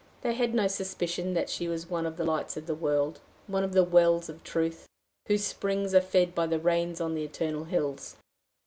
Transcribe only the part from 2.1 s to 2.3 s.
the